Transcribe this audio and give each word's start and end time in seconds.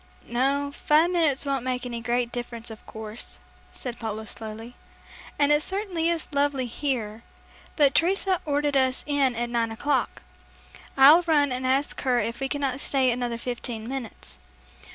"No, 0.25 0.71
five 0.73 1.11
minutes 1.11 1.45
won't 1.45 1.63
make 1.63 1.85
any 1.85 2.01
great 2.01 2.31
difference, 2.31 2.71
of 2.71 2.83
course," 2.87 3.37
said 3.71 3.99
Paula 3.99 4.25
slowly, 4.25 4.75
"and 5.37 5.51
it 5.51 5.61
certainly 5.61 6.09
is 6.09 6.27
lovely 6.33 6.65
here, 6.65 7.21
but 7.75 7.93
Teresa 7.93 8.41
ordered 8.43 8.75
us 8.75 9.03
in 9.05 9.35
at 9.35 9.51
nine 9.51 9.71
o'clock. 9.71 10.23
I'll 10.97 11.21
run 11.27 11.51
and 11.51 11.67
ask 11.67 12.01
her 12.01 12.19
if 12.19 12.39
we 12.39 12.49
cannot 12.49 12.79
stay 12.79 13.11
another 13.11 13.37
fifteen 13.37 13.87
minutes." 13.87 14.39